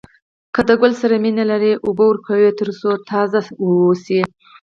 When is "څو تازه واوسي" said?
2.79-4.21